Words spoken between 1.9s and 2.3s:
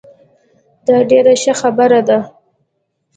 ده